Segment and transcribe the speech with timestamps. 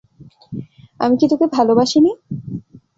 [0.99, 2.11] আমি কি তোকে ভালোবাসিনি?